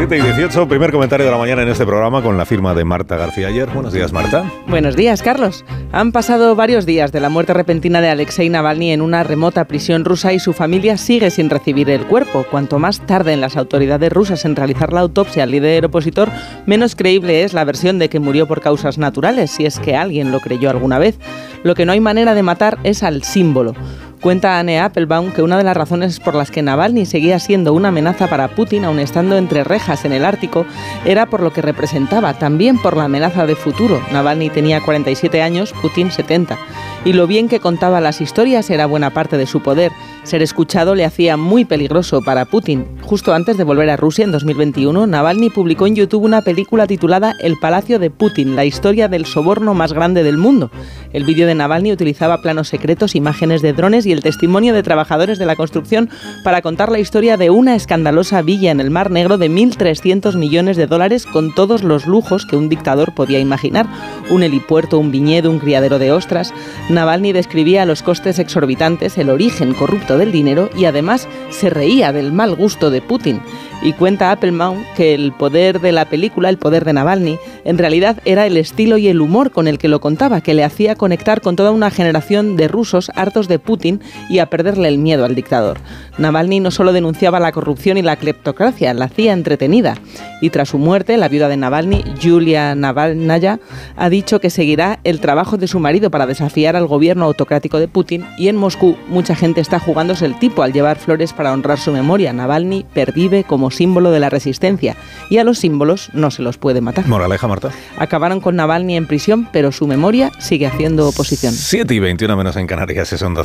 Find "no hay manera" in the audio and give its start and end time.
21.84-22.32